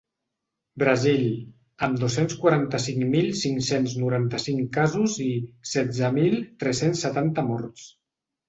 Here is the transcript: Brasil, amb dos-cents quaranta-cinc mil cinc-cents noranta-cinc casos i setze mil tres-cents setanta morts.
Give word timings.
Brasil, 0.83 1.25
amb 1.87 1.99
dos-cents 2.03 2.37
quaranta-cinc 2.45 3.03
mil 3.17 3.29
cinc-cents 3.41 3.95
noranta-cinc 4.05 4.73
casos 4.79 5.19
i 5.27 5.29
setze 5.75 6.11
mil 6.19 6.37
tres-cents 6.65 7.05
setanta 7.09 7.49
morts. 7.53 7.89